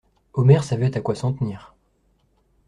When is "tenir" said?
1.31-1.75